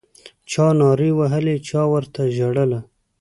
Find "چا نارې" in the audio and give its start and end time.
0.51-1.09